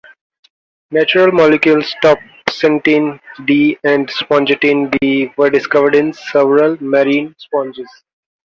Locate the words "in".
5.93-6.11